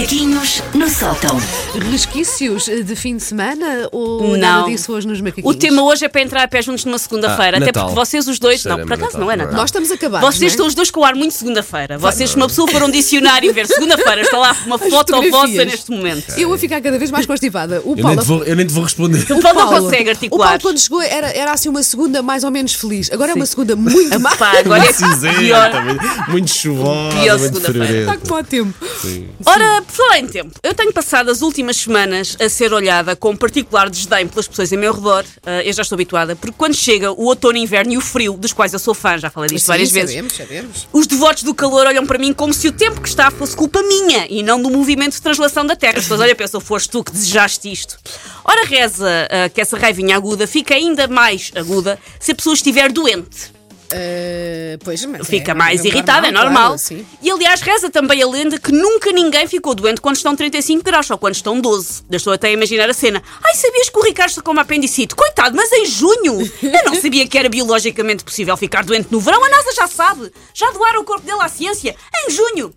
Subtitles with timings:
[0.00, 1.38] Macaquinhos no sótão.
[1.92, 4.36] Resquícios de fim de semana ou Não.
[4.38, 5.54] nada disso hoje nos macaquinhos?
[5.54, 7.58] O tema hoje é para entrar a pé juntos numa segunda-feira.
[7.58, 7.84] Ah, até Natal.
[7.88, 8.64] porque vocês os dois.
[8.64, 9.44] Não, por acaso Natal, não é não?
[9.44, 9.60] Natal.
[9.60, 10.50] Nós estamos acabados, Vocês não é?
[10.52, 11.98] estão os dois com o ar muito segunda-feira.
[11.98, 15.30] Vocês, se uma pessoa for a um dicionário e ver segunda-feira, está lá uma foto
[15.30, 16.32] vossa neste momento.
[16.38, 17.82] Eu vou ficar cada vez mais constipada.
[17.84, 18.22] O Eu nem, Paulo...
[18.22, 19.22] te vou, eu nem te vou responder.
[19.24, 20.46] O Paulo não Paulo- consegue O articular.
[20.46, 23.12] Paulo, quando chegou, era, era assim uma segunda mais ou menos feliz.
[23.12, 24.34] Agora é uma segunda muito má.
[24.40, 25.70] Pá, agora é Cinzenta, pior.
[26.30, 28.14] muito- chuvosa, Pior segunda-feira.
[28.14, 28.72] Está há tempo.
[29.44, 33.36] Ora, por falar em tempo, eu tenho passado as últimas semanas a ser olhada com
[33.36, 35.24] particular desdém pelas pessoas em meu redor.
[35.44, 38.52] Ah, eu já estou habituada, porque quando chega o outono, inverno e o frio, dos
[38.52, 40.88] quais eu sou fã, já falei disto Sim, várias vezes, sabemos, sabemos.
[40.92, 43.82] os devotos do calor olham para mim como se o tempo que está fosse culpa
[43.82, 45.98] minha e não do movimento de translação da Terra.
[45.98, 47.98] As pessoas olham e pensam, foste tu que desejaste isto.
[48.44, 52.90] Ora, reza ah, que essa raivinha aguda fica ainda mais aguda se a pessoa estiver
[52.92, 53.59] doente.
[53.92, 56.76] Ah, pois, mas Fica é- mais é irritada, é normal.
[56.78, 60.82] claro, e aliás, reza também a lenda que nunca ninguém ficou doente quando estão 35
[60.84, 62.02] graus, só quando estão 12.
[62.10, 63.22] Eu estou até a imaginar a cena.
[63.44, 65.14] Ai, sabias que o Ricardo está com uma apendicite?
[65.14, 66.40] Coitado, mas em junho!
[66.62, 69.44] Eu não sabia que era biologicamente possível ficar doente no verão.
[69.44, 70.32] A NASA já sabe.
[70.54, 71.94] Já doaram o corpo dele à ciência.
[72.26, 72.72] Em junho!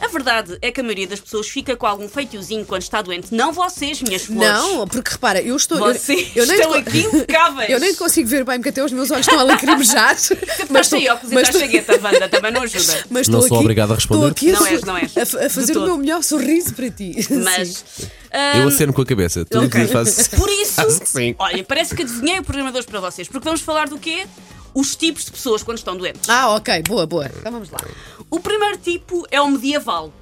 [0.00, 3.34] A verdade é que a maioria das pessoas fica com algum feitiozinho quando está doente.
[3.34, 4.48] Não vocês, minhas flores.
[4.50, 5.78] Não, porque repara, eu estou.
[5.78, 7.68] eu- Vocês eu, nem estão aqui impecáveis.
[7.70, 10.14] Eu nem consigo ver bem porque até os meus olhos estão a lacrimejar.
[10.14, 12.28] Estás sem óculos e mas estou- chagueta, Wanda.
[12.28, 13.04] Também não ajuda.
[13.10, 14.28] mas Não estou sou aqui- obrigado a responder.
[14.30, 15.16] Estou aqui Não a, és, não és.
[15.16, 17.14] a a fazer o meu melhor sorriso para ti.
[17.30, 17.84] Mas.
[17.96, 18.06] Sim.
[18.60, 19.44] Eu aceno com a cabeça.
[19.44, 19.86] Tudo Ok.
[19.86, 20.36] que.
[20.36, 21.34] Por isso, Acho que sim.
[21.38, 24.26] olha, parece que adivinhei o programa de hoje para vocês, porque vamos falar do quê?
[24.72, 26.28] Os tipos de pessoas quando estão doentes.
[26.28, 27.28] Ah, ok, boa, boa.
[27.40, 27.78] Então vamos lá.
[28.30, 30.12] O primeiro tipo é o medieval.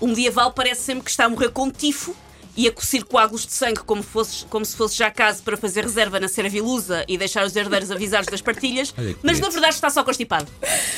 [0.00, 2.14] O medieval parece sempre que está a morrer com tifo
[2.56, 5.82] e a coçir coágulos de sangue como, fosse, como se fosse já caso para fazer
[5.84, 10.04] reserva na Seravilusa e deixar os herdeiros avisados das partilhas, mas na verdade está só
[10.04, 10.46] constipado.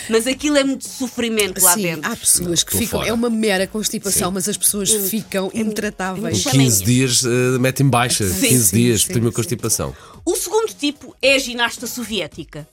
[0.08, 2.10] Mas aquilo é muito sofrimento lá Sim, dentro.
[2.10, 2.98] há pessoas que Estou ficam.
[3.00, 3.10] fora.
[3.10, 6.42] É uma mera constipação, mas as pessoas ficam intratáveis.
[6.42, 6.50] Sim.
[6.50, 8.28] 15 dias uh, mete em baixa.
[8.28, 9.36] Sim, 15 sim, dias, sim, tenho uma sim.
[9.36, 9.94] constipação.
[10.24, 12.66] O segundo tipo é a ginasta soviética.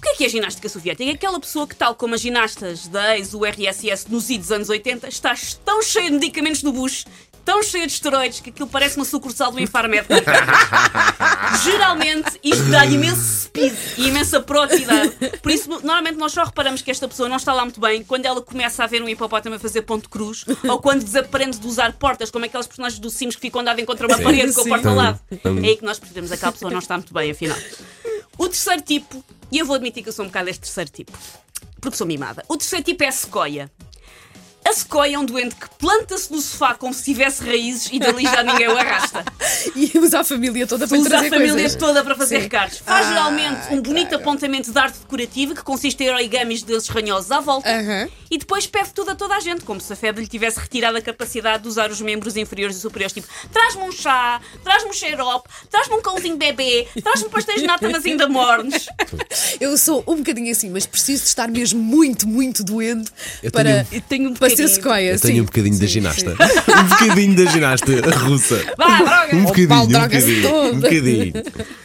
[0.00, 1.10] O que é que é a ginástica soviética?
[1.10, 5.34] É aquela pessoa que, tal como as ginastas da ex-URSS nos idos anos 80, está
[5.62, 7.04] tão cheia de medicamentos no bucho,
[7.44, 10.06] tão cheia de esteroides, que aquilo parece uma sucursal do Infarmed.
[11.62, 15.10] Geralmente isto dá imenso speed e imensa proatividade.
[15.42, 18.24] Por isso, normalmente nós só reparamos que esta pessoa não está lá muito bem quando
[18.24, 21.92] ela começa a ver um hipopótamo a fazer ponto cruz ou quando desaprende de usar
[21.92, 24.22] portas, como aqueles personagens do Sims que ficam andando contra uma Sim.
[24.22, 24.70] parede com a Sim.
[24.70, 25.20] porta ao lado.
[25.30, 27.58] É aí que nós percebemos que aquela pessoa não está muito bem, afinal.
[28.38, 31.12] O terceiro tipo, e eu vou admitir que eu sou um bocado este terceiro tipo,
[31.80, 32.44] porque sou mimada.
[32.48, 33.70] O terceiro tipo é a sequoia.
[34.70, 38.22] A sequoia é um doente que planta-se no sofá como se tivesse raízes e dali
[38.22, 39.24] já ninguém o arrasta.
[39.76, 41.74] E usa a família toda para Usa a trazer família coisas.
[41.76, 42.42] toda para fazer Sim.
[42.42, 42.78] recados.
[42.78, 47.30] Faz Ah, geralmente um bonito apontamento de arte decorativa que consiste em origamis desses ranhosos
[47.30, 48.08] à volta Aham.
[48.30, 50.96] e depois pede tudo a toda a gente, como se a febre lhe tivesse retirado
[50.96, 53.12] a capacidade de usar os membros inferiores e superiores.
[53.12, 57.88] Tipo, traz-me um chá, traz-me um xarope, traz-me um cãozinho bebê, traz-me pastéis de nata,
[57.88, 58.86] mas ainda mornos.
[59.60, 63.10] Eu sou um bocadinho assim, mas preciso de estar mesmo muito, muito doente
[63.42, 65.12] Eu para, tenho- Eu tenho um para ser sequoia.
[65.12, 65.40] Eu tenho sim.
[65.42, 66.30] um bocadinho da Sim, ginasta.
[66.30, 66.36] sim.
[66.80, 68.64] um bocadinho da ginasta russa.
[68.78, 69.36] Vá, droga!
[69.36, 70.48] Um bocadinho, um droga-se bocadinho.
[70.48, 70.74] todo.
[70.76, 71.32] Um bocadinho.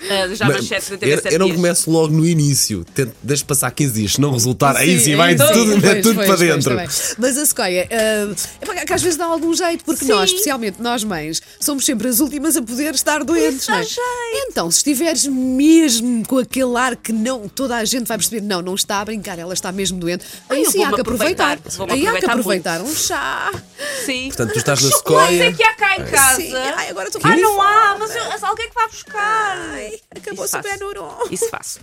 [0.09, 1.57] Ah, já Mas manchete eu, 87 eu não dias.
[1.57, 2.85] começo logo no início.
[2.93, 4.11] Tento, deixo passar 15 dias.
[4.13, 5.47] Se não resultar, aí sim, é vai isso.
[5.47, 6.75] tudo, Pois, mete tudo pois, para pois, dentro.
[7.17, 8.27] Mas a sequoia, é
[8.65, 10.11] pá, que às vezes dá algum jeito, porque Sim.
[10.11, 13.67] nós, especialmente nós mães, somos sempre as últimas a poder estar doentes.
[13.67, 13.85] Não dá é?
[13.85, 14.01] jeito.
[14.49, 18.61] Então, se estiveres mesmo com aquele ar que não toda a gente vai perceber, não,
[18.61, 21.53] não está a brincar, ela está mesmo doente, aí eu sim há que aproveitar.
[21.57, 23.51] aproveitar, Aí há que aproveitar aproveitar um chá.
[24.05, 24.27] Sim.
[24.27, 25.49] Portanto, tu estás na Chocolate sequoia.
[25.49, 26.35] é que há cá em casa.
[26.41, 26.53] Sim.
[26.55, 29.57] Ai, agora estou Ah, não há, mas eu, alguém que vai buscar.
[30.15, 30.71] Acabou-se Isso o.
[30.71, 31.17] Benuron.
[31.31, 31.79] Isso faço.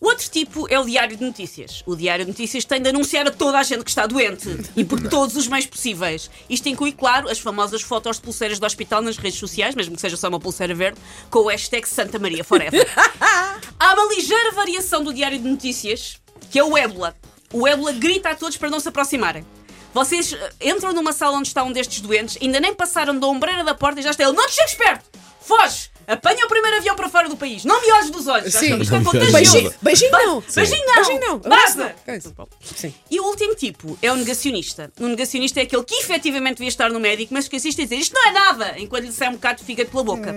[0.00, 1.82] O outro tipo é o Diário de Notícias.
[1.86, 4.84] O Diário de Notícias tem de anunciar a toda a gente que está doente e
[4.84, 6.30] por todos os meios possíveis.
[6.48, 10.00] Isto inclui, claro, as famosas fotos de pulseiras do hospital nas redes sociais, mesmo que
[10.00, 10.98] seja só uma pulseira verde,
[11.30, 12.86] com o hashtag Santa Maria Forever.
[13.78, 16.20] Há uma ligeira variação do Diário de Notícias,
[16.50, 17.16] que é o ébola.
[17.52, 19.46] O ébola grita a todos para não se aproximarem.
[19.94, 23.64] Vocês eh, entram numa sala onde está um destes doentes, ainda nem passaram da ombreira
[23.64, 24.32] da porta e já está ele.
[24.32, 25.04] Não te chegues perto!
[25.40, 25.90] Foge!
[26.06, 27.64] Apanha o primeiro avião para fora do país!
[27.64, 28.52] Não me olhes dos olhos!
[28.52, 28.80] Já Sim.
[28.80, 29.32] Isto é contagioso!
[29.32, 30.40] Beijinho, beijinho não.
[30.54, 30.94] Beijinho não!
[30.94, 31.40] Beijinho não.
[31.40, 32.32] Coisa.
[32.76, 32.94] Sim.
[33.10, 34.92] E o último tipo é o negacionista.
[35.00, 37.96] O negacionista é aquele que efetivamente devia estar no médico, mas que insiste em dizer
[37.96, 40.34] isto não é nada, enquanto lhe sai um bocado de fígado pela boca.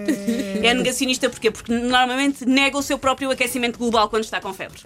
[0.64, 1.52] É negacionista porquê?
[1.52, 4.80] Porque normalmente nega o seu próprio aquecimento global quando está com febre.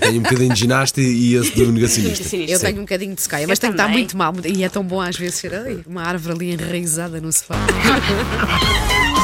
[0.00, 2.36] Tenho um bocadinho de ginasta e esse do negacionista.
[2.36, 4.32] Eu tenho um bocadinho de sequoia, mas tem que estar muito mal.
[4.44, 7.56] E é tão bom às vezes ser uma árvore ali enraizada no sofá.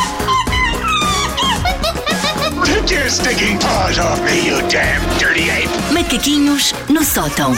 [3.13, 5.69] stinking paws off me, you damn dirty ape!
[5.93, 7.53] Macaquinhos no sótão.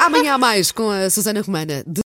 [0.00, 1.84] Amanhã há mais com a Susana Romana.